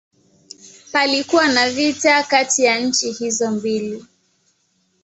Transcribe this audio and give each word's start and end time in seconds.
Palikuwa 0.91 1.47
na 1.47 1.69
vita 1.69 2.23
kati 2.23 2.63
ya 2.63 2.79
nchi 2.79 3.11
hizo 3.11 3.51
mbili. 3.51 4.05